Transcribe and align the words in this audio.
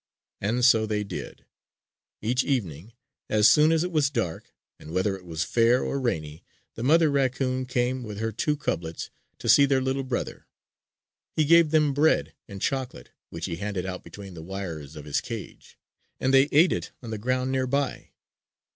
And 0.39 0.65
so 0.65 0.87
they 0.87 1.03
did. 1.03 1.45
Each 2.23 2.43
evening, 2.43 2.93
as 3.29 3.47
soon 3.47 3.71
as 3.71 3.83
it 3.83 3.91
was 3.91 4.09
dark 4.09 4.51
and 4.79 4.89
whether 4.89 5.15
it 5.15 5.25
was 5.27 5.43
fair 5.43 5.83
or 5.83 5.99
rainy, 6.01 6.43
the 6.73 6.81
mother 6.81 7.11
raccoon 7.11 7.67
came 7.67 8.01
with 8.01 8.17
her 8.17 8.31
two 8.31 8.57
cublets 8.57 9.11
to 9.37 9.47
see 9.47 9.67
their 9.67 9.79
little 9.79 10.01
brother. 10.03 10.47
He 11.35 11.45
gave 11.45 11.69
them 11.69 11.93
bread 11.93 12.33
and 12.47 12.59
chocolate, 12.59 13.11
which 13.29 13.45
he 13.45 13.57
handed 13.57 13.85
out 13.85 14.03
between 14.03 14.33
the 14.33 14.41
wires 14.41 14.95
of 14.95 15.05
his 15.05 15.21
cage; 15.21 15.77
and 16.19 16.33
they 16.33 16.49
ate 16.51 16.73
it 16.73 16.91
on 17.03 17.11
the 17.11 17.19
ground 17.19 17.51
nearby. 17.51 18.09